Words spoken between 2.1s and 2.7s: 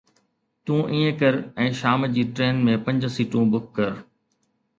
جي ٽرين